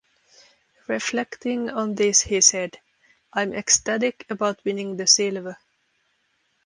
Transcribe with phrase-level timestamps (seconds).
[0.87, 2.79] Reflecting on this he said:
[3.31, 5.57] I'm ecstatic about winning the silver.